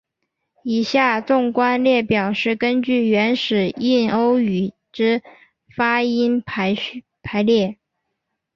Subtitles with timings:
[0.63, 5.21] 以下纵观列表是根据原始印欧语之
[5.77, 6.75] 发音排
[7.45, 7.77] 列。